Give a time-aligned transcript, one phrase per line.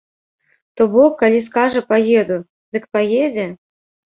[0.79, 2.41] То бок, калі скажа паеду,
[2.77, 3.45] дык паедзе?